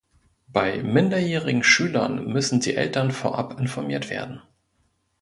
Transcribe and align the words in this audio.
Bei 0.47 0.81
minderjährigen 0.81 1.63
Schülern 1.63 2.25
müssen 2.25 2.59
die 2.59 2.73
Eltern 2.75 3.11
vorab 3.11 3.59
informiert 3.59 4.09
werden. 4.09 4.41